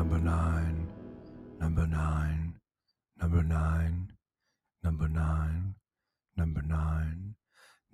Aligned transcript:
number 0.00 0.18
nine, 0.18 0.88
number 1.60 1.86
nine, 1.86 2.54
number 3.20 3.42
nine, 3.42 4.10
number 4.82 5.06
nine, 5.06 5.74
number 6.38 6.62
nine, 6.62 7.34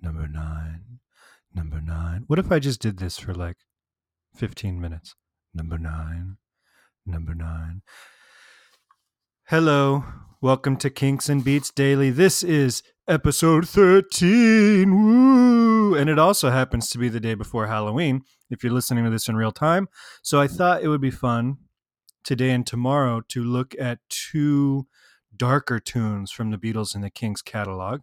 number 0.01 0.25
nine, 0.25 0.99
number 1.53 1.81
nine. 1.81 2.23
What 2.27 2.39
if 2.39 2.49
I 2.49 2.59
just 2.59 2.81
did 2.81 2.99
this 2.99 3.17
for 3.17 3.33
like 3.33 3.57
15 4.37 4.79
minutes? 4.79 5.15
Number 5.53 5.77
nine, 5.77 6.37
number 7.05 7.35
nine. 7.35 7.81
Hello, 9.49 10.05
welcome 10.39 10.77
to 10.77 10.89
Kinks 10.89 11.27
and 11.27 11.43
Beats 11.43 11.71
Daily. 11.71 12.09
This 12.09 12.41
is 12.41 12.83
episode 13.09 13.67
13. 13.67 14.95
Woo! 14.95 15.93
And 15.93 16.09
it 16.09 16.19
also 16.19 16.51
happens 16.51 16.89
to 16.91 16.97
be 16.97 17.09
the 17.09 17.19
day 17.19 17.33
before 17.33 17.67
Halloween 17.67 18.21
if 18.49 18.63
you're 18.63 18.71
listening 18.71 19.03
to 19.03 19.09
this 19.09 19.27
in 19.27 19.35
real 19.35 19.51
time. 19.51 19.89
So 20.23 20.39
I 20.39 20.47
thought 20.47 20.81
it 20.81 20.87
would 20.87 21.01
be 21.01 21.11
fun 21.11 21.57
today 22.27 22.51
and 22.51 22.67
tomorrow 22.67 23.21
to 23.21 23.41
look 23.41 23.73
at 23.79 23.99
two 24.09 24.85
darker 25.33 25.79
tunes 25.79 26.29
from 26.29 26.51
the 26.51 26.57
Beatles 26.57 26.93
and 26.93 27.01
the 27.01 27.09
Kinks 27.09 27.41
catalog. 27.41 28.01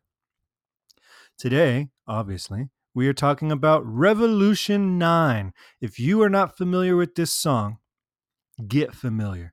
Today, 1.37 1.91
obviously, 2.09 2.71
we 2.95 3.07
are 3.07 3.13
talking 3.13 3.53
about 3.53 3.85
Revolution 3.85 4.97
9. 4.97 5.53
If 5.79 5.99
you 5.99 6.23
are 6.23 6.31
not 6.31 6.57
familiar 6.57 6.97
with 6.97 7.17
this 7.17 7.35
song, 7.35 7.77
get 8.67 8.95
familiar. 8.95 9.53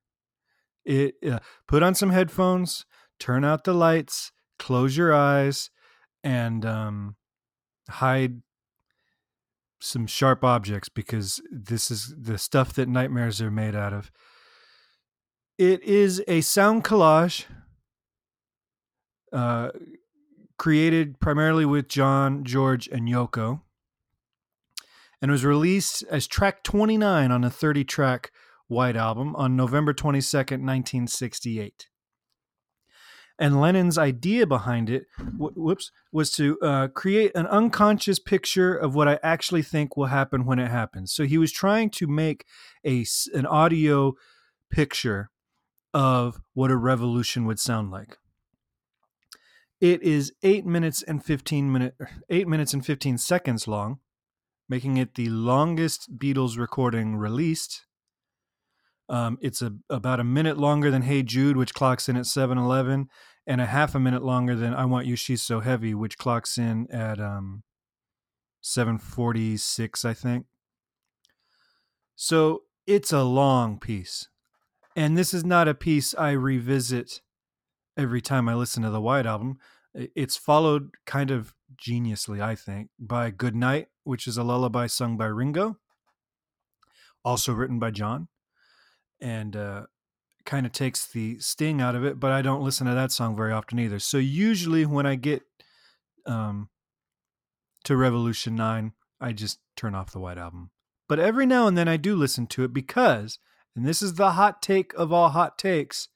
It 0.85 1.15
uh, 1.29 1.40
put 1.67 1.84
on 1.84 1.93
some 1.93 2.12
headphones, 2.12 2.85
turn 3.20 3.43
out 3.43 3.65
the 3.65 3.73
lights, 3.73 4.31
close 4.57 4.95
your 4.95 5.13
eyes, 5.13 5.70
and 6.24 6.65
um, 6.65 7.18
hide 7.90 8.41
some 9.81 10.07
sharp 10.07 10.46
objects 10.46 10.87
because 10.87 11.41
this 11.51 11.91
is 11.91 12.15
the 12.18 12.37
stuff 12.37 12.71
that 12.76 12.87
nightmares 12.87 13.41
are 13.41 13.51
made 13.51 13.76
out 13.76 13.91
of. 13.91 14.09
It 15.62 15.84
is 15.84 16.23
a 16.27 16.41
sound 16.41 16.84
collage 16.84 17.45
uh, 19.31 19.70
created 20.57 21.20
primarily 21.20 21.65
with 21.65 21.87
John, 21.87 22.43
George, 22.43 22.87
and 22.87 23.07
Yoko, 23.07 23.62
and 25.21 25.29
was 25.29 25.45
released 25.45 26.03
as 26.09 26.26
track 26.26 26.63
29 26.63 27.31
on 27.31 27.43
a 27.43 27.51
30 27.51 27.84
track 27.84 28.31
White 28.70 28.95
Album 28.95 29.35
on 29.35 29.55
November 29.55 29.93
22nd, 29.93 30.65
1968. 30.65 31.90
And 33.37 33.62
Lennon's 33.62 33.99
idea 33.99 34.48
behind 34.48 34.90
it, 34.90 35.05
wh- 35.20 35.55
whoops, 35.55 35.91
was 36.12 36.31
to 36.31 36.57
uh, 36.62 36.87
create 36.87 37.34
an 37.35 37.46
unconscious 37.46 38.18
picture 38.18 38.75
of 38.75 38.96
what 38.96 39.07
I 39.07 39.20
actually 39.21 39.62
think 39.62 39.96
will 39.96 40.07
happen 40.07 40.43
when 40.48 40.57
it 40.57 40.71
happens. 40.71 41.13
So 41.13 41.25
he 41.25 41.37
was 41.37 41.51
trying 41.51 41.91
to 41.91 42.07
make 42.07 42.48
a 42.84 43.05
an 43.35 43.46
audio 43.46 44.15
picture 44.71 45.29
of 45.93 46.41
what 46.53 46.71
a 46.71 46.77
revolution 46.77 47.45
would 47.45 47.59
sound 47.59 47.91
like. 47.91 48.17
It 49.79 50.01
is 50.03 50.31
eight 50.43 50.65
minutes 50.65 51.01
and 51.01 51.23
fifteen 51.23 51.71
minute, 51.71 51.95
eight 52.29 52.47
minutes 52.47 52.73
and 52.73 52.85
fifteen 52.85 53.17
seconds 53.17 53.67
long, 53.67 53.99
making 54.69 54.97
it 54.97 55.15
the 55.15 55.29
longest 55.29 56.17
Beatles 56.17 56.57
recording 56.57 57.15
released 57.15 57.85
um, 59.12 59.37
it's 59.41 59.62
a, 59.62 59.73
about 59.89 60.21
a 60.21 60.23
minute 60.23 60.57
longer 60.57 60.89
than 60.89 61.01
Hey 61.01 61.21
Jude, 61.21 61.57
which 61.57 61.73
clocks 61.73 62.07
in 62.07 62.15
at 62.15 62.23
7:11, 62.23 63.07
and 63.45 63.59
a 63.59 63.65
half 63.65 63.93
a 63.93 63.99
minute 63.99 64.23
longer 64.23 64.56
than 64.56 64.73
I 64.73 64.85
Want 64.85 65.06
You, 65.06 65.17
She's 65.17 65.44
So 65.44 65.59
Heavy, 65.59 65.94
which 65.94 66.17
clocks 66.17 66.57
in 66.57 66.89
at 66.89 67.19
um, 67.19 67.63
7:46, 68.63 70.06
I 70.06 70.13
think. 70.13 70.46
So 72.16 72.63
it's 72.88 73.12
a 73.12 73.24
long 73.24 73.80
piece, 73.80 74.30
and 74.96 75.18
this 75.18 75.34
is 75.34 75.46
not 75.46 75.68
a 75.68 75.74
piece 75.74 76.13
I 76.16 76.31
revisit 76.31 77.22
every 77.97 78.22
time 78.22 78.47
I 78.47 78.56
listen 78.56 78.84
to 78.84 78.90
the 78.90 79.02
White 79.02 79.25
Album. 79.25 79.57
It's 79.94 80.38
followed 80.38 80.91
kind 81.06 81.31
of 81.31 81.53
geniusly, 81.75 82.41
I 82.41 82.56
think, 82.56 82.90
by 83.00 83.31
Good 83.31 83.56
Night, 83.56 83.88
which 84.03 84.28
is 84.28 84.38
a 84.38 84.44
lullaby 84.44 84.88
sung 84.88 85.18
by 85.18 85.25
Ringo, 85.25 85.78
also 87.24 87.53
written 87.53 87.80
by 87.80 87.91
John 87.91 88.28
and 89.19 89.56
uh, 89.56 89.84
kind 90.46 90.66
of 90.66 90.72
takes 90.72 91.06
the 91.06 91.40
sting 91.40 91.81
out 91.81 91.96
of 91.96 92.03
it. 92.03 92.19
But 92.19 92.31
I 92.31 92.41
don't 92.41 92.63
listen 92.63 92.88
to 92.88 92.96
that 92.96 93.12
song 93.12 93.35
very 93.35 93.51
often 93.51 93.80
either. 93.80 94.00
So 94.00 94.18
usually 94.18 94.85
when 94.85 95.06
I 95.06 95.16
get 95.16 95.44
um, 96.25 96.69
to 97.84 97.96
Revolution 97.96 98.56
Nine, 98.56 98.94
I 99.19 99.34
just 99.34 99.59
turn 99.75 99.94
off 99.94 100.12
the 100.12 100.19
White 100.19 100.38
Album. 100.38 100.72
But 101.07 101.19
every 101.19 101.46
now 101.46 101.68
and 101.68 101.78
then 101.78 101.88
I 101.88 101.97
do 101.97 102.16
listen 102.16 102.47
to 102.47 102.63
it 102.63 102.74
because, 102.74 103.38
and 103.76 103.86
this 103.86 104.02
is 104.02 104.16
the 104.16 104.32
hot 104.32 104.62
take 104.62 104.94
of 104.96 105.12
all 105.12 105.30
hot 105.30 105.58
takes, 105.58 106.09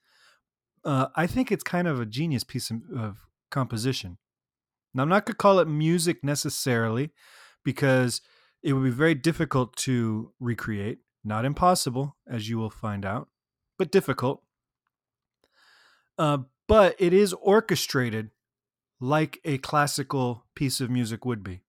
uh, 0.84 1.08
I 1.16 1.28
think 1.28 1.52
it's 1.52 1.64
kind 1.64 1.88
of 1.88 2.00
a 2.00 2.06
genius 2.06 2.44
piece 2.44 2.70
of, 2.70 2.82
of 2.96 3.28
composition. 3.50 4.18
Now, 4.94 5.04
I'm 5.04 5.10
not 5.10 5.26
going 5.26 5.34
to 5.34 5.38
call 5.38 5.60
it 5.60 5.68
music 5.68 6.24
necessarily 6.24 7.12
because 7.64 8.22
it 8.64 8.74
would 8.74 8.84
be 8.84 8.90
very 8.90 9.16
difficult 9.16 9.76
to 9.78 10.32
recreate. 10.40 11.00
Not 11.24 11.44
impossible, 11.44 12.18
as 12.28 12.50
you 12.50 12.58
will 12.58 12.70
find 12.70 13.04
out, 13.04 13.30
but 13.80 13.92
difficult. 13.92 14.44
Uh, 16.18 16.40
but 16.68 16.96
it 17.00 17.14
is 17.14 17.34
orchestrated 17.34 18.30
like 19.00 19.40
a 19.44 19.58
classical 19.58 20.46
piece 20.56 20.80
of 20.80 20.90
music 20.90 21.26
would 21.26 21.44
be. 21.44 21.62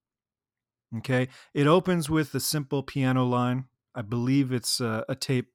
Okay. 0.99 1.29
It 1.55 1.67
opens 1.67 2.09
with 2.09 2.35
a 2.35 2.41
simple 2.41 2.83
piano 2.83 3.25
line. 3.25 3.65
I 3.95 4.03
believe 4.03 4.53
it's 4.53 4.81
uh, 4.81 5.05
a 5.09 5.15
tape 5.15 5.49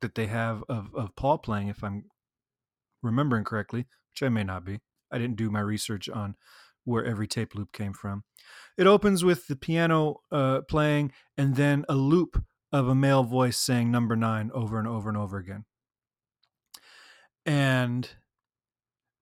that 0.00 0.14
they 0.14 0.26
have 0.26 0.62
of, 0.68 0.94
of 0.94 1.16
Paul 1.16 1.38
playing, 1.38 1.68
if 1.68 1.82
I'm 1.82 2.04
remembering 3.02 3.44
correctly, 3.44 3.86
which 4.10 4.22
I 4.22 4.28
may 4.28 4.44
not 4.44 4.64
be. 4.64 4.80
I 5.10 5.18
didn't 5.18 5.36
do 5.36 5.50
my 5.50 5.60
research 5.60 6.08
on 6.08 6.34
where 6.84 7.04
every 7.04 7.26
tape 7.26 7.54
loop 7.54 7.72
came 7.72 7.92
from. 7.92 8.24
It 8.76 8.86
opens 8.86 9.24
with 9.24 9.46
the 9.46 9.56
piano 9.56 10.16
uh, 10.30 10.62
playing 10.68 11.12
and 11.36 11.56
then 11.56 11.84
a 11.88 11.94
loop 11.94 12.42
of 12.72 12.88
a 12.88 12.94
male 12.94 13.22
voice 13.22 13.56
saying 13.56 13.90
number 13.90 14.16
nine 14.16 14.50
over 14.52 14.78
and 14.78 14.88
over 14.88 15.08
and 15.08 15.16
over 15.16 15.38
again. 15.38 15.64
And 17.46 18.08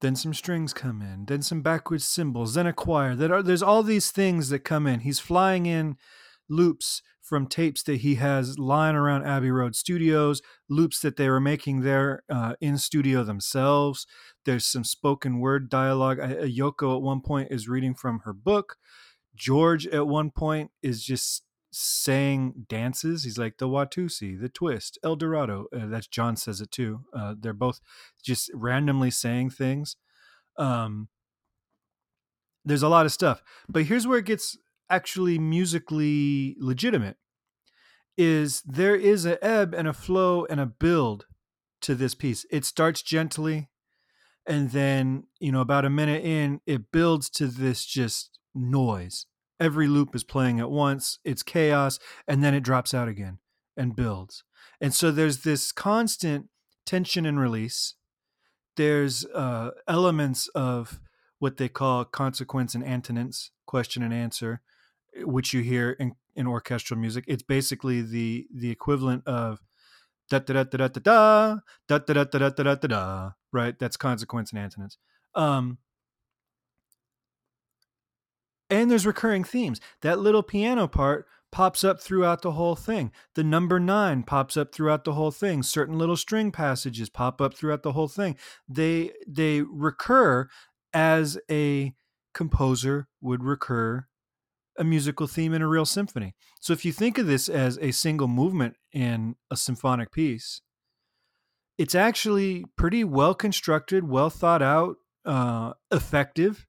then 0.00 0.16
some 0.16 0.34
strings 0.34 0.72
come 0.72 1.02
in, 1.02 1.26
then 1.26 1.42
some 1.42 1.60
backwards 1.60 2.04
cymbals, 2.04 2.54
then 2.54 2.66
a 2.66 2.72
choir. 2.72 3.14
That 3.14 3.30
are 3.30 3.42
there's 3.42 3.62
all 3.62 3.82
these 3.82 4.10
things 4.10 4.48
that 4.48 4.60
come 4.60 4.86
in. 4.86 5.00
He's 5.00 5.20
flying 5.20 5.66
in 5.66 5.96
loops 6.48 7.02
from 7.20 7.46
tapes 7.46 7.82
that 7.84 7.98
he 8.00 8.16
has 8.16 8.58
lying 8.58 8.96
around 8.96 9.24
Abbey 9.24 9.50
Road 9.50 9.74
Studios, 9.76 10.42
loops 10.68 11.00
that 11.00 11.16
they 11.16 11.28
were 11.28 11.40
making 11.40 11.80
there 11.82 12.22
uh, 12.28 12.54
in 12.60 12.76
studio 12.76 13.22
themselves. 13.22 14.06
There's 14.44 14.66
some 14.66 14.84
spoken 14.84 15.38
word 15.38 15.70
dialogue. 15.70 16.18
Yoko 16.18 16.96
at 16.96 17.02
one 17.02 17.20
point 17.20 17.48
is 17.50 17.68
reading 17.68 17.94
from 17.94 18.20
her 18.20 18.32
book. 18.32 18.76
George 19.34 19.86
at 19.86 20.06
one 20.06 20.30
point 20.30 20.72
is 20.82 21.04
just 21.04 21.44
saying 21.70 22.66
dances. 22.68 23.24
He's 23.24 23.38
like 23.38 23.58
the 23.58 23.68
Watusi, 23.68 24.38
the 24.38 24.48
twist, 24.48 24.98
El 25.02 25.16
Dorado. 25.16 25.66
Uh, 25.74 25.86
that's 25.86 26.06
John 26.06 26.36
says 26.36 26.60
it 26.60 26.70
too. 26.70 27.04
Uh, 27.14 27.34
they're 27.38 27.54
both 27.54 27.80
just 28.22 28.50
randomly 28.52 29.10
saying 29.10 29.50
things. 29.50 29.96
Um, 30.58 31.08
there's 32.64 32.82
a 32.82 32.88
lot 32.88 33.06
of 33.06 33.12
stuff, 33.12 33.42
but 33.68 33.84
here's 33.84 34.06
where 34.06 34.18
it 34.18 34.26
gets 34.26 34.56
actually 34.92 35.38
musically 35.38 36.56
legitimate. 36.60 37.16
Is 38.16 38.62
there 38.62 38.94
is 38.94 39.26
a 39.26 39.42
ebb 39.44 39.74
and 39.74 39.88
a 39.88 39.92
flow 39.92 40.44
and 40.48 40.60
a 40.60 40.66
build 40.66 41.26
to 41.80 41.94
this 41.94 42.14
piece. 42.14 42.46
It 42.50 42.64
starts 42.64 43.02
gently, 43.02 43.68
and 44.46 44.70
then 44.70 45.24
you 45.40 45.52
know 45.52 45.60
about 45.60 45.84
a 45.84 45.90
minute 45.90 46.24
in, 46.24 46.60
it 46.66 46.92
builds 46.92 47.28
to 47.30 47.46
this 47.46 47.84
just 47.84 48.38
noise 48.54 49.26
every 49.62 49.86
loop 49.86 50.14
is 50.14 50.24
playing 50.24 50.58
at 50.58 50.70
once 50.70 51.18
it's 51.24 51.42
chaos 51.42 51.98
and 52.26 52.42
then 52.42 52.52
it 52.52 52.64
drops 52.64 52.92
out 52.92 53.06
again 53.06 53.38
and 53.76 53.94
builds 53.94 54.42
and 54.80 54.92
so 54.92 55.10
there's 55.10 55.42
this 55.42 55.70
constant 55.70 56.48
tension 56.84 57.24
and 57.24 57.38
release 57.38 57.94
there's 58.76 59.24
uh, 59.26 59.70
elements 59.86 60.48
of 60.48 61.00
what 61.38 61.58
they 61.58 61.68
call 61.68 62.04
consequence 62.04 62.74
and 62.74 62.84
antinence 62.84 63.50
question 63.64 64.02
and 64.02 64.12
answer 64.12 64.60
which 65.24 65.52
you 65.52 65.62
hear 65.62 65.90
in, 65.92 66.14
in 66.34 66.46
orchestral 66.46 66.98
music 66.98 67.24
it's 67.28 67.42
basically 67.42 68.00
the 68.02 68.46
the 68.54 68.70
equivalent 68.70 69.26
of 69.26 69.60
da 70.30 70.38
da 70.38 70.62
da 70.62 70.64
da 70.64 70.88
da 70.88 71.00
da 71.00 71.58
da 71.88 71.98
da 71.98 71.98
da 71.98 72.24
da 72.24 72.38
da 72.38 72.48
da 72.48 72.74
da 72.74 72.88
da 72.88 73.30
right 73.52 73.78
that's 73.78 73.96
consequence 73.96 74.52
and 74.52 74.60
antinence 74.60 74.96
um 75.34 75.78
and 78.72 78.90
there's 78.90 79.04
recurring 79.06 79.44
themes. 79.44 79.80
That 80.00 80.18
little 80.18 80.42
piano 80.42 80.88
part 80.88 81.26
pops 81.50 81.84
up 81.84 82.00
throughout 82.00 82.40
the 82.40 82.52
whole 82.52 82.74
thing. 82.74 83.12
The 83.34 83.44
number 83.44 83.78
nine 83.78 84.22
pops 84.22 84.56
up 84.56 84.74
throughout 84.74 85.04
the 85.04 85.12
whole 85.12 85.30
thing. 85.30 85.62
Certain 85.62 85.98
little 85.98 86.16
string 86.16 86.50
passages 86.50 87.10
pop 87.10 87.42
up 87.42 87.52
throughout 87.52 87.82
the 87.82 87.92
whole 87.92 88.08
thing. 88.08 88.34
They 88.66 89.12
they 89.28 89.60
recur 89.60 90.48
as 90.94 91.38
a 91.50 91.92
composer 92.32 93.08
would 93.20 93.44
recur 93.44 94.06
a 94.78 94.84
musical 94.84 95.26
theme 95.26 95.52
in 95.52 95.62
a 95.62 95.68
real 95.68 95.86
symphony. 95.86 96.34
So 96.60 96.72
if 96.72 96.84
you 96.84 96.92
think 96.92 97.18
of 97.18 97.26
this 97.26 97.48
as 97.48 97.78
a 97.80 97.90
single 97.90 98.28
movement 98.28 98.76
in 98.92 99.36
a 99.50 99.56
symphonic 99.56 100.12
piece, 100.12 100.60
it's 101.78 101.94
actually 101.94 102.64
pretty 102.76 103.04
well 103.04 103.34
constructed, 103.34 104.08
well 104.08 104.30
thought 104.30 104.62
out, 104.62 104.96
uh, 105.24 105.72
effective. 105.90 106.66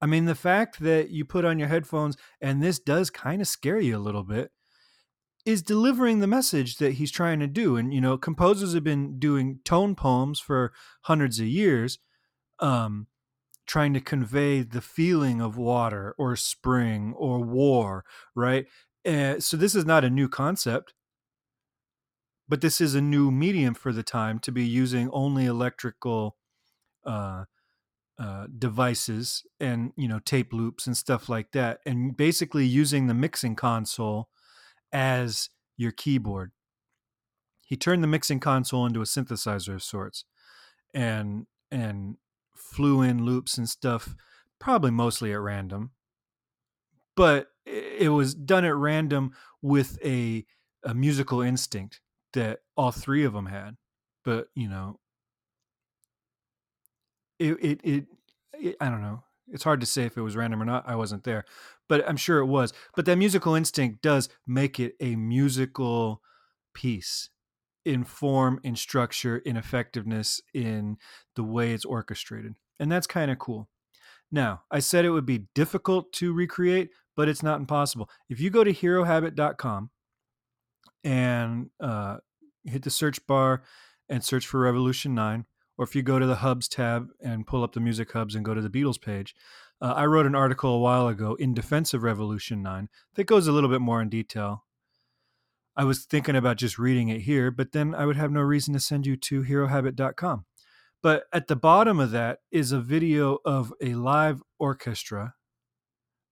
I 0.00 0.06
mean, 0.06 0.26
the 0.26 0.34
fact 0.34 0.80
that 0.80 1.10
you 1.10 1.24
put 1.24 1.44
on 1.44 1.58
your 1.58 1.68
headphones 1.68 2.16
and 2.40 2.62
this 2.62 2.78
does 2.78 3.10
kind 3.10 3.40
of 3.40 3.48
scare 3.48 3.80
you 3.80 3.96
a 3.96 3.98
little 3.98 4.24
bit 4.24 4.50
is 5.46 5.62
delivering 5.62 6.18
the 6.18 6.26
message 6.26 6.76
that 6.76 6.94
he's 6.94 7.12
trying 7.12 7.38
to 7.40 7.46
do. 7.46 7.76
And, 7.76 7.94
you 7.94 8.00
know, 8.00 8.18
composers 8.18 8.74
have 8.74 8.84
been 8.84 9.18
doing 9.18 9.60
tone 9.64 9.94
poems 9.94 10.40
for 10.40 10.72
hundreds 11.02 11.38
of 11.38 11.46
years, 11.46 11.98
um, 12.58 13.06
trying 13.66 13.94
to 13.94 14.00
convey 14.00 14.62
the 14.62 14.80
feeling 14.80 15.40
of 15.40 15.56
water 15.56 16.14
or 16.18 16.36
spring 16.36 17.14
or 17.16 17.40
war, 17.40 18.04
right? 18.34 18.66
Uh, 19.06 19.38
so 19.40 19.56
this 19.56 19.74
is 19.74 19.84
not 19.84 20.04
a 20.04 20.10
new 20.10 20.28
concept 20.28 20.92
but 22.48 22.60
this 22.60 22.80
is 22.80 22.94
a 22.94 23.00
new 23.00 23.30
medium 23.30 23.74
for 23.74 23.92
the 23.92 24.02
time 24.02 24.38
to 24.40 24.52
be 24.52 24.64
using 24.64 25.10
only 25.12 25.46
electrical 25.46 26.36
uh, 27.04 27.44
uh, 28.18 28.46
devices 28.58 29.44
and 29.60 29.92
you 29.96 30.08
know 30.08 30.20
tape 30.20 30.52
loops 30.52 30.86
and 30.86 30.96
stuff 30.96 31.28
like 31.28 31.52
that, 31.52 31.80
and 31.84 32.16
basically 32.16 32.64
using 32.64 33.06
the 33.06 33.14
mixing 33.14 33.56
console 33.56 34.28
as 34.92 35.50
your 35.76 35.92
keyboard. 35.92 36.52
He 37.66 37.76
turned 37.76 38.02
the 38.02 38.08
mixing 38.08 38.40
console 38.40 38.86
into 38.86 39.00
a 39.00 39.04
synthesizer 39.04 39.74
of 39.74 39.82
sorts, 39.82 40.24
and 40.94 41.46
and 41.70 42.16
flew 42.58 43.02
in 43.02 43.24
loops 43.24 43.58
and 43.58 43.68
stuff, 43.68 44.14
probably 44.58 44.90
mostly 44.90 45.32
at 45.32 45.40
random, 45.40 45.92
but 47.16 47.48
it 47.64 48.12
was 48.12 48.34
done 48.34 48.64
at 48.64 48.76
random 48.76 49.32
with 49.62 49.98
a 50.04 50.44
a 50.84 50.94
musical 50.94 51.40
instinct 51.40 52.00
that 52.32 52.60
all 52.76 52.92
three 52.92 53.24
of 53.24 53.32
them 53.32 53.46
had 53.46 53.76
but 54.24 54.48
you 54.54 54.68
know 54.68 55.00
it, 57.40 57.56
it 57.60 57.80
it 57.82 58.06
it, 58.52 58.76
i 58.80 58.88
don't 58.88 59.02
know. 59.02 59.22
It's 59.48 59.64
hard 59.64 59.80
to 59.80 59.86
say 59.86 60.04
if 60.04 60.16
it 60.16 60.22
was 60.22 60.34
random 60.36 60.60
or 60.60 60.64
not. 60.64 60.88
I 60.88 60.96
wasn't 60.96 61.22
there 61.24 61.44
but 61.88 62.08
i'm 62.08 62.16
sure 62.16 62.38
it 62.38 62.46
was. 62.46 62.72
But 62.94 63.06
that 63.06 63.16
musical 63.16 63.54
instinct 63.54 64.02
does 64.02 64.28
make 64.46 64.78
it 64.80 64.94
a 65.00 65.16
musical 65.16 66.22
piece 66.74 67.30
in 67.86 68.04
form 68.04 68.60
in 68.62 68.76
structure 68.76 69.38
in 69.38 69.56
effectiveness 69.56 70.40
in 70.52 70.96
the 71.34 71.44
way 71.44 71.72
it's 71.72 71.84
orchestrated 71.84 72.54
and 72.78 72.90
that's 72.90 73.06
kind 73.06 73.30
of 73.30 73.38
cool 73.38 73.68
now 74.30 74.62
i 74.70 74.78
said 74.78 75.04
it 75.04 75.10
would 75.10 75.26
be 75.26 75.46
difficult 75.54 76.12
to 76.12 76.32
recreate 76.32 76.90
but 77.14 77.28
it's 77.28 77.42
not 77.42 77.60
impossible 77.60 78.10
if 78.28 78.40
you 78.40 78.50
go 78.50 78.64
to 78.64 78.72
herohabit.com 78.72 79.90
and 81.06 81.70
uh, 81.80 82.16
hit 82.64 82.82
the 82.82 82.90
search 82.90 83.24
bar 83.26 83.62
and 84.08 84.24
search 84.24 84.46
for 84.46 84.60
Revolution 84.60 85.14
9. 85.14 85.46
Or 85.78 85.84
if 85.84 85.94
you 85.94 86.02
go 86.02 86.18
to 86.18 86.26
the 86.26 86.36
Hubs 86.36 86.68
tab 86.68 87.08
and 87.22 87.46
pull 87.46 87.62
up 87.62 87.74
the 87.74 87.80
Music 87.80 88.10
Hubs 88.12 88.34
and 88.34 88.44
go 88.44 88.54
to 88.54 88.60
the 88.60 88.70
Beatles 88.70 89.00
page, 89.00 89.34
uh, 89.80 89.92
I 89.94 90.06
wrote 90.06 90.26
an 90.26 90.34
article 90.34 90.70
a 90.70 90.78
while 90.78 91.06
ago 91.06 91.34
in 91.34 91.54
defense 91.54 91.94
of 91.94 92.02
Revolution 92.02 92.62
9 92.62 92.88
that 93.14 93.24
goes 93.24 93.46
a 93.46 93.52
little 93.52 93.70
bit 93.70 93.80
more 93.80 94.00
in 94.02 94.08
detail. 94.08 94.64
I 95.76 95.84
was 95.84 96.04
thinking 96.04 96.36
about 96.36 96.56
just 96.56 96.78
reading 96.78 97.08
it 97.08 97.22
here, 97.22 97.50
but 97.50 97.72
then 97.72 97.94
I 97.94 98.06
would 98.06 98.16
have 98.16 98.32
no 98.32 98.40
reason 98.40 98.72
to 98.74 98.80
send 98.80 99.06
you 99.06 99.16
to 99.16 99.42
herohabit.com. 99.42 100.46
But 101.02 101.24
at 101.32 101.46
the 101.46 101.56
bottom 101.56 102.00
of 102.00 102.10
that 102.12 102.38
is 102.50 102.72
a 102.72 102.80
video 102.80 103.38
of 103.44 103.72
a 103.80 103.94
live 103.94 104.42
orchestra 104.58 105.34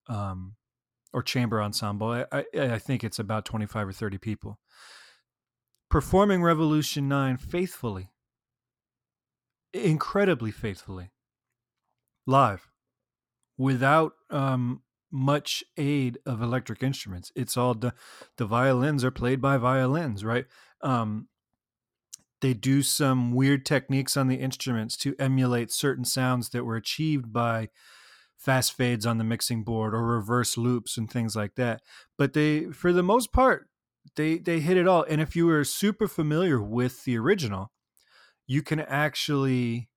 um, 0.09 0.55
or 1.13 1.23
chamber 1.23 1.63
ensemble. 1.63 2.09
I, 2.09 2.27
I, 2.33 2.45
I 2.55 2.79
think 2.79 3.05
it's 3.05 3.19
about 3.19 3.45
25 3.45 3.89
or 3.89 3.93
30 3.93 4.19
people 4.19 4.59
performing 5.91 6.43
Revolution 6.43 7.07
9 7.07 7.37
faithfully, 7.37 8.11
incredibly 9.73 10.51
faithfully, 10.51 11.13
live, 12.27 12.69
without 13.57 14.15
um, 14.31 14.83
much 15.15 15.63
aid 15.77 16.19
of 16.27 16.43
electric 16.43 16.83
instruments. 16.83 17.31
It's 17.37 17.57
all 17.57 17.73
the, 17.75 17.95
the 18.37 18.47
violins 18.47 19.05
are 19.05 19.13
played 19.13 19.41
by 19.41 19.57
violins, 19.59 20.25
right? 20.25 20.47
Um, 20.83 21.29
they 22.41 22.53
do 22.53 22.83
some 22.83 23.33
weird 23.33 23.65
techniques 23.65 24.17
on 24.17 24.27
the 24.27 24.37
instruments 24.37 24.97
to 24.99 25.15
emulate 25.21 25.71
certain 25.71 26.05
sounds 26.05 26.49
that 26.49 26.65
were 26.65 26.75
achieved 26.75 27.33
by 27.33 27.69
fast 28.37 28.73
fades 28.73 29.07
on 29.07 29.19
the 29.19 29.25
mixing 29.25 29.63
board 29.63 29.95
or 29.95 30.03
reverse 30.03 30.59
loops 30.59 30.99
and 30.99 31.09
things 31.09 31.37
like 31.37 31.55
that. 31.55 31.81
But 32.19 32.33
they, 32.33 32.65
for 32.65 32.93
the 32.93 33.05
most 33.05 33.33
part, 33.33 33.69
they 34.17 34.39
they 34.39 34.61
hit 34.61 34.77
it 34.77 34.89
all. 34.89 35.07
And 35.09 35.21
if 35.21 35.37
you 35.37 35.47
were 35.47 35.65
super 35.65 36.09
familiar 36.09 36.61
with 36.61 37.05
the 37.05 37.17
original, 37.17 37.71
you 38.47 38.63
can 38.63 38.81
actually 38.81 39.89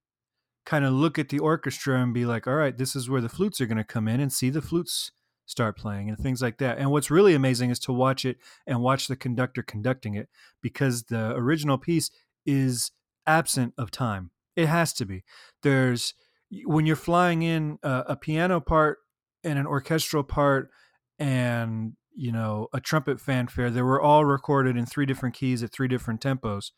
kind 0.68 0.84
of 0.84 0.92
look 0.92 1.18
at 1.18 1.30
the 1.30 1.40
orchestra 1.40 1.98
and 2.02 2.14
be 2.14 2.26
like, 2.26 2.46
all 2.46 2.56
right, 2.56 2.78
this 2.78 2.94
is 2.94 3.10
where 3.10 3.22
the 3.22 3.30
flutes 3.30 3.62
are 3.62 3.66
going 3.66 3.78
to 3.78 3.86
come 3.86 4.06
in 4.06 4.20
and 4.20 4.34
see 4.34 4.50
the 4.50 4.62
flutes 4.62 5.14
start 5.46 5.78
playing 5.78 6.10
and 6.10 6.18
things 6.18 6.42
like 6.42 6.58
that. 6.58 6.78
And 6.78 6.92
what's 6.92 7.10
really 7.10 7.34
amazing 7.34 7.70
is 7.70 7.80
to 7.80 7.94
watch 7.94 8.26
it 8.26 8.36
and 8.68 8.82
watch 8.82 9.08
the 9.08 9.16
conductor 9.16 9.64
conducting 9.64 10.14
it 10.16 10.28
because 10.62 11.04
the 11.04 11.32
original 11.32 11.78
piece 11.78 12.12
is 12.46 12.92
absent 13.26 13.76
of 13.78 13.92
time. 13.92 14.32
It 14.58 14.66
has 14.66 14.92
to 14.96 15.06
be. 15.06 15.24
There's 15.64 16.14
when 16.66 16.86
you're 16.86 16.98
flying 16.98 17.44
in 17.44 17.80
a, 17.82 18.04
a 18.10 18.16
piano 18.18 18.60
part 18.60 18.98
and 19.46 19.58
an 19.58 19.68
orchestral 19.68 20.24
part 20.24 20.70
and 21.18 21.94
you 22.14 22.32
know 22.32 22.68
a 22.74 22.80
trumpet 22.80 23.20
fanfare 23.20 23.70
they 23.70 23.82
were 23.82 24.02
all 24.02 24.24
recorded 24.24 24.78
in 24.78 24.86
three 24.86 25.06
different 25.06 25.36
keys 25.36 25.62
at 25.62 25.72
three 25.72 25.88
different 25.90 26.22
tempos 26.22 26.72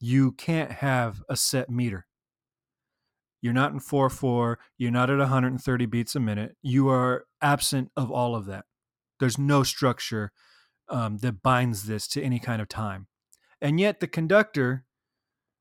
you 0.00 0.32
can't 0.32 0.70
have 0.70 1.22
a 1.30 1.36
set 1.36 1.70
meter 1.70 2.06
you're 3.46 3.54
not 3.54 3.72
in 3.72 3.78
4-4 3.78 4.56
you're 4.76 4.90
not 4.90 5.08
at 5.08 5.18
130 5.18 5.86
beats 5.86 6.16
a 6.16 6.20
minute. 6.20 6.56
You 6.62 6.88
are 6.88 7.26
absent 7.40 7.92
of 7.96 8.10
all 8.10 8.34
of 8.34 8.46
that. 8.46 8.64
There's 9.20 9.38
no 9.38 9.62
structure 9.62 10.32
um, 10.88 11.18
that 11.18 11.42
binds 11.42 11.84
this 11.84 12.08
to 12.08 12.22
any 12.22 12.40
kind 12.40 12.60
of 12.60 12.68
time. 12.68 13.06
And 13.60 13.78
yet 13.78 14.00
the 14.00 14.08
conductor 14.08 14.84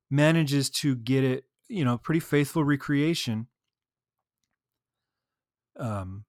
manages 0.09 0.71
to 0.71 0.95
get 0.95 1.23
it 1.23 1.43
you 1.67 1.85
know 1.85 1.99
pretty 1.99 2.19
faithful 2.19 2.63
recreation 2.63 3.47
um, 5.79 6.25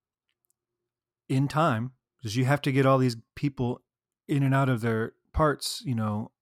in 1.27 1.49
time. 1.49 1.93
Because 2.19 2.37
you 2.37 2.45
have 2.45 2.61
to 2.63 2.73
get 2.73 2.85
all 2.85 2.99
these 2.99 3.17
people 3.35 3.81
in 4.29 4.43
and 4.43 4.55
out 4.55 4.69
of 4.69 4.83
their 4.83 5.15
parts, 5.33 5.83
you 5.87 5.95
know, 5.95 6.33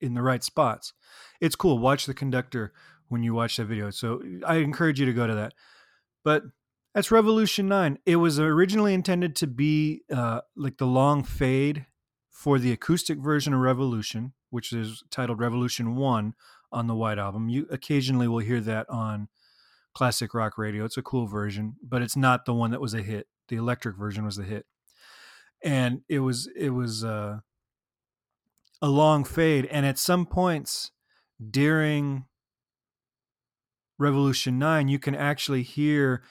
in 0.00 0.14
the 0.14 0.22
right 0.22 0.42
spots. 0.42 0.92
It's 1.40 1.56
cool. 1.56 1.78
Watch 1.78 2.06
the 2.06 2.14
conductor 2.14 2.72
when 3.12 3.22
you 3.22 3.34
watch 3.34 3.56
that 3.56 3.66
video. 3.66 3.90
So 3.90 4.22
I 4.46 4.56
encourage 4.56 4.98
you 4.98 5.06
to 5.06 5.12
go 5.12 5.26
to 5.26 5.34
that. 5.34 5.54
But 6.24 6.44
that's 6.94 7.10
Revolution 7.10 7.68
9. 7.68 7.98
It 8.06 8.16
was 8.16 8.38
originally 8.40 8.94
intended 8.94 9.36
to 9.36 9.46
be 9.46 10.02
uh, 10.12 10.40
like 10.56 10.78
the 10.78 10.86
long 10.86 11.22
fade 11.22 11.86
for 12.30 12.58
the 12.58 12.72
acoustic 12.72 13.18
version 13.18 13.54
of 13.54 13.60
Revolution, 13.60 14.32
which 14.50 14.72
is 14.72 15.02
titled 15.10 15.40
Revolution 15.40 15.96
1 15.96 16.34
on 16.72 16.86
the 16.86 16.94
White 16.94 17.18
Album. 17.18 17.48
You 17.48 17.66
occasionally 17.70 18.28
will 18.28 18.38
hear 18.38 18.60
that 18.60 18.88
on 18.90 19.28
classic 19.94 20.34
rock 20.34 20.58
radio. 20.58 20.84
It's 20.84 20.96
a 20.96 21.02
cool 21.02 21.26
version, 21.26 21.76
but 21.82 22.02
it's 22.02 22.16
not 22.16 22.44
the 22.44 22.54
one 22.54 22.70
that 22.70 22.80
was 22.80 22.94
a 22.94 23.02
hit. 23.02 23.26
The 23.48 23.56
electric 23.56 23.96
version 23.96 24.24
was 24.24 24.36
the 24.36 24.44
hit 24.44 24.66
and 25.62 26.02
it 26.08 26.18
was 26.18 26.48
it 26.56 26.70
was 26.70 27.04
uh, 27.04 27.38
a 28.80 28.88
long 28.88 29.24
fade 29.24 29.66
and 29.66 29.86
at 29.86 29.98
some 29.98 30.26
points 30.26 30.90
during 31.50 32.24
revolution 34.02 34.58
9 34.58 34.88
you 34.88 34.98
can 34.98 35.14
actually 35.14 35.62
hear 35.62 36.22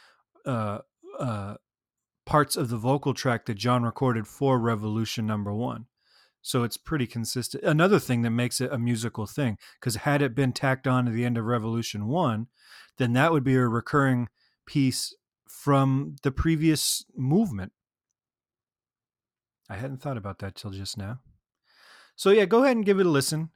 uh, 0.46 0.80
uh, 1.20 1.56
parts 2.26 2.56
of 2.56 2.70
the 2.70 2.78
vocal 2.78 3.14
track 3.14 3.46
that 3.46 3.56
john 3.56 3.84
recorded 3.84 4.28
for 4.28 4.60
revolution 4.60 5.26
number 5.26 5.54
one 5.54 5.86
so 6.42 6.64
it's 6.64 6.78
pretty 6.78 7.08
consistent 7.08 7.64
another 7.64 8.00
thing 8.00 8.22
that 8.22 8.32
makes 8.32 8.62
it 8.62 8.72
a 8.72 8.78
musical 8.78 9.26
thing 9.26 9.58
because 9.80 9.96
had 9.98 10.22
it 10.22 10.36
been 10.36 10.52
tacked 10.52 10.88
on 10.88 11.06
to 11.06 11.12
the 11.12 11.26
end 11.26 11.38
of 11.38 11.46
revolution 11.46 12.08
1 12.08 12.48
then 12.98 13.14
that 13.14 13.32
would 13.32 13.44
be 13.44 13.56
a 13.56 13.68
recurring 13.68 14.28
piece 14.66 15.16
from 15.48 16.16
the 16.24 16.32
previous 16.32 17.06
movement 17.16 17.72
I 19.72 19.76
hadn't 19.76 20.02
thought 20.02 20.18
about 20.18 20.40
that 20.40 20.56
till 20.56 20.72
just 20.72 20.98
now. 20.98 21.20
So 22.18 22.32
yeah, 22.32 22.44
go 22.44 22.62
ahead 22.62 22.76
and 22.76 22.86
give 22.86 23.00
it 23.00 23.06
a 23.06 23.10
listen. 23.10 23.52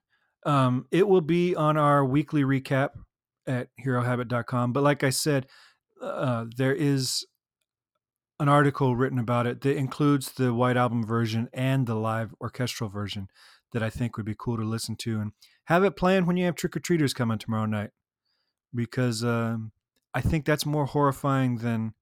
Um, 0.45 0.85
it 0.89 1.09
will 1.09 1.19
be 1.19 1.53
on 1.55 1.75
our 1.75 2.05
weekly 2.05 2.43
recap 2.43 2.91
at 3.47 3.69
herohabit.com. 3.83 4.73
But 4.73 4.83
like 4.83 5.03
I 5.03 5.09
said, 5.09 5.47
uh, 6.01 6.45
there 6.55 6.73
is 6.73 7.25
an 8.39 8.49
article 8.49 8.95
written 8.95 9.19
about 9.19 9.47
it 9.47 9.61
that 9.61 9.77
includes 9.77 10.33
the 10.33 10.53
white 10.53 10.77
album 10.77 11.05
version 11.05 11.49
and 11.53 11.87
the 11.87 11.95
live 11.95 12.33
orchestral 12.41 12.89
version 12.89 13.29
that 13.71 13.81
I 13.81 13.89
think 13.89 14.17
would 14.17 14.25
be 14.25 14.35
cool 14.37 14.57
to 14.57 14.63
listen 14.63 14.95
to 14.97 15.19
and 15.19 15.31
have 15.65 15.83
it 15.83 15.95
playing 15.95 16.25
when 16.25 16.37
you 16.37 16.45
have 16.45 16.55
trick 16.55 16.75
or 16.75 16.79
treaters 16.79 17.13
coming 17.13 17.37
tomorrow 17.37 17.65
night. 17.65 17.91
Because 18.73 19.23
um, 19.23 19.71
I 20.13 20.21
think 20.21 20.45
that's 20.45 20.65
more 20.65 20.85
horrifying 20.85 21.57
than 21.57 21.93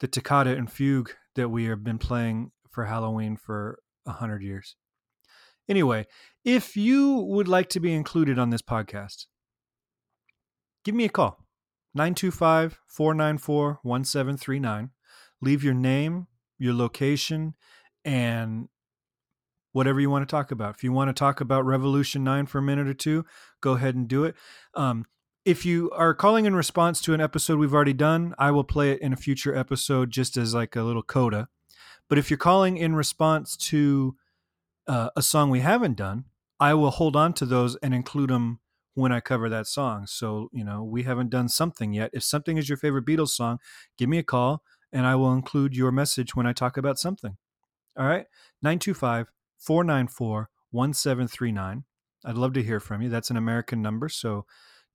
the 0.00 0.08
toccata 0.08 0.56
and 0.56 0.70
fugue 0.70 1.12
that 1.36 1.48
we 1.48 1.66
have 1.66 1.84
been 1.84 1.98
playing 1.98 2.50
for 2.70 2.84
Halloween 2.86 3.36
for 3.36 3.78
a 4.06 4.12
hundred 4.12 4.42
years. 4.42 4.76
Anyway, 5.68 6.06
if 6.44 6.76
you 6.76 7.14
would 7.14 7.48
like 7.48 7.68
to 7.70 7.80
be 7.80 7.94
included 7.94 8.38
on 8.38 8.50
this 8.50 8.62
podcast, 8.62 9.26
give 10.84 10.94
me 10.94 11.04
a 11.04 11.08
call 11.08 11.44
925 11.94 12.80
494 12.86 13.80
1739. 13.82 14.90
Leave 15.40 15.64
your 15.64 15.74
name, 15.74 16.26
your 16.58 16.74
location, 16.74 17.54
and 18.04 18.68
whatever 19.72 20.00
you 20.00 20.08
want 20.08 20.26
to 20.26 20.30
talk 20.30 20.50
about. 20.50 20.74
If 20.76 20.84
you 20.84 20.92
want 20.92 21.08
to 21.08 21.12
talk 21.12 21.40
about 21.40 21.66
Revolution 21.66 22.24
9 22.24 22.46
for 22.46 22.58
a 22.58 22.62
minute 22.62 22.86
or 22.86 22.94
two, 22.94 23.24
go 23.60 23.72
ahead 23.72 23.94
and 23.94 24.06
do 24.08 24.24
it. 24.24 24.34
Um, 24.74 25.04
if 25.44 25.66
you 25.66 25.90
are 25.90 26.14
calling 26.14 26.46
in 26.46 26.54
response 26.54 27.00
to 27.02 27.12
an 27.12 27.20
episode 27.20 27.58
we've 27.58 27.74
already 27.74 27.92
done, 27.92 28.34
I 28.38 28.50
will 28.50 28.64
play 28.64 28.92
it 28.92 29.00
in 29.00 29.12
a 29.12 29.16
future 29.16 29.54
episode 29.54 30.10
just 30.10 30.36
as 30.36 30.54
like 30.54 30.74
a 30.74 30.82
little 30.82 31.02
coda. 31.02 31.48
But 32.08 32.18
if 32.18 32.30
you're 32.30 32.38
calling 32.38 32.76
in 32.76 32.94
response 32.94 33.56
to 33.56 34.16
uh, 34.86 35.10
a 35.16 35.22
song 35.22 35.50
we 35.50 35.60
haven't 35.60 35.96
done, 35.96 36.24
I 36.60 36.74
will 36.74 36.90
hold 36.90 37.16
on 37.16 37.32
to 37.34 37.46
those 37.46 37.76
and 37.76 37.92
include 37.92 38.30
them 38.30 38.60
when 38.94 39.12
I 39.12 39.20
cover 39.20 39.48
that 39.48 39.66
song. 39.66 40.06
So, 40.06 40.48
you 40.52 40.64
know, 40.64 40.82
we 40.82 41.02
haven't 41.02 41.30
done 41.30 41.48
something 41.48 41.92
yet. 41.92 42.10
If 42.12 42.22
something 42.22 42.56
is 42.56 42.68
your 42.68 42.78
favorite 42.78 43.06
Beatles 43.06 43.30
song, 43.30 43.58
give 43.98 44.08
me 44.08 44.18
a 44.18 44.22
call 44.22 44.62
and 44.92 45.06
I 45.06 45.16
will 45.16 45.32
include 45.32 45.76
your 45.76 45.90
message 45.90 46.36
when 46.36 46.46
I 46.46 46.52
talk 46.52 46.76
about 46.76 46.98
something. 46.98 47.36
All 47.98 48.06
right. 48.06 48.26
925 48.62 49.26
494 49.58 50.48
1739. 50.70 51.84
I'd 52.24 52.36
love 52.36 52.52
to 52.54 52.62
hear 52.62 52.80
from 52.80 53.02
you. 53.02 53.08
That's 53.08 53.30
an 53.30 53.36
American 53.36 53.82
number. 53.82 54.08
So 54.08 54.46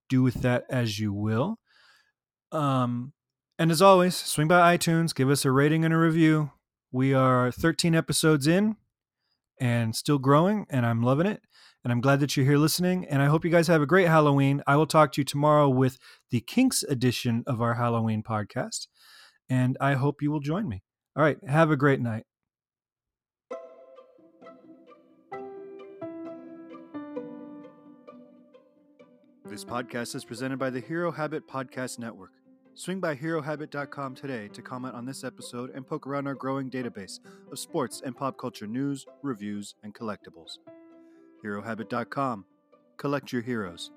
do 0.08 0.24
with 0.24 0.36
that 0.36 0.64
as 0.70 1.00
you 1.00 1.14
will. 1.14 1.60
Um, 2.52 3.14
and 3.60 3.72
as 3.72 3.82
always, 3.82 4.16
swing 4.16 4.48
by 4.48 4.76
iTunes, 4.76 5.14
give 5.14 5.30
us 5.30 5.46
a 5.46 5.52
rating 5.52 5.84
and 5.84 5.94
a 5.94 5.98
review. 5.98 6.52
We 6.92 7.14
are 7.14 7.52
13 7.52 7.94
episodes 7.94 8.48
in 8.48 8.78
and 9.60 9.96
still 9.96 10.18
growing, 10.18 10.66
and 10.70 10.86
I'm 10.86 11.04
loving 11.04 11.28
it. 11.28 11.42
And 11.84 11.94
I'm 11.94 12.02
glad 12.02 12.20
that 12.20 12.36
you're 12.36 12.46
here 12.46 12.58
listening. 12.58 13.06
And 13.08 13.22
I 13.22 13.28
hope 13.28 13.46
you 13.46 13.52
guys 13.52 13.68
have 13.68 13.82
a 13.82 13.86
great 13.86 14.08
Halloween. 14.08 14.62
I 14.68 14.76
will 14.76 14.88
talk 14.88 15.12
to 15.14 15.22
you 15.22 15.26
tomorrow 15.26 15.70
with 15.70 15.98
the 16.30 16.42
Kinks 16.42 16.84
edition 16.84 17.44
of 17.48 17.62
our 17.62 17.76
Halloween 17.76 18.22
podcast. 18.22 18.88
And 19.50 19.78
I 19.80 19.94
hope 19.94 20.22
you 20.22 20.32
will 20.32 20.42
join 20.42 20.68
me. 20.68 20.84
All 21.16 21.24
right. 21.24 21.38
Have 21.48 21.72
a 21.72 21.78
great 21.78 22.02
night. 22.02 22.26
This 29.46 29.66
podcast 29.66 30.16
is 30.16 30.24
presented 30.24 30.60
by 30.60 30.70
the 30.70 30.80
Hero 30.80 31.12
Habit 31.12 31.48
Podcast 31.48 31.98
Network. 31.98 32.32
Swing 32.76 33.00
by 33.00 33.16
HeroHabit.com 33.16 34.16
today 34.16 34.48
to 34.50 34.62
comment 34.62 34.96
on 34.96 35.06
this 35.06 35.24
episode 35.24 35.72
and 35.72 35.86
poke 35.86 36.08
around 36.08 36.28
our 36.28 36.36
growing 36.36 36.70
database 36.70 37.20
of 37.52 37.58
sports 37.58 38.02
and 38.06 38.16
pop 38.16 38.38
culture 38.38 38.68
news, 38.68 39.06
reviews, 39.24 39.76
and 39.84 39.94
collectibles. 39.94 40.60
HeroHabit.com. 41.44 42.46
Collect 42.98 43.32
your 43.32 43.42
heroes. 43.42 43.92